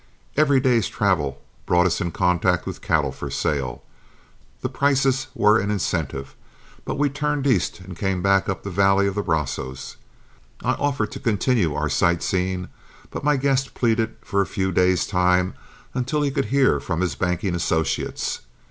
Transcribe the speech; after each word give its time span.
Every 0.35 0.59
day's 0.59 0.87
travel 0.87 1.39
brought 1.67 1.85
us 1.85 2.01
in 2.01 2.09
contact 2.09 2.65
with 2.65 2.81
cattle 2.81 3.11
for 3.11 3.29
sale; 3.29 3.83
the 4.61 4.67
prices 4.67 5.27
were 5.35 5.59
an 5.59 5.69
incentive, 5.69 6.33
but 6.85 6.97
we 6.97 7.07
turned 7.07 7.45
east 7.45 7.79
and 7.81 7.95
came 7.95 8.23
back 8.23 8.49
up 8.49 8.63
the 8.63 8.71
valley 8.71 9.05
of 9.05 9.13
the 9.13 9.21
Brazos. 9.21 9.97
I 10.63 10.71
offered 10.73 11.11
to 11.11 11.19
continue 11.19 11.75
our 11.75 11.87
sightseeing, 11.87 12.69
but 13.11 13.23
my 13.23 13.37
guest 13.37 13.75
pleaded 13.75 14.15
for 14.23 14.41
a 14.41 14.47
few 14.47 14.71
days' 14.71 15.05
time 15.05 15.53
until 15.93 16.23
he 16.23 16.31
could 16.31 16.45
hear 16.45 16.79
from 16.79 17.01
his 17.01 17.13
banking 17.13 17.53
associates. 17.53 18.41